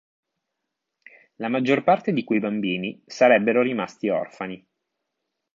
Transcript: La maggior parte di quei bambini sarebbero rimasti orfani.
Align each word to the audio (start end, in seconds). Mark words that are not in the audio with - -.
La 1.35 1.47
maggior 1.47 1.83
parte 1.83 2.11
di 2.11 2.23
quei 2.23 2.39
bambini 2.39 3.03
sarebbero 3.05 3.61
rimasti 3.61 4.09
orfani. 4.09 4.67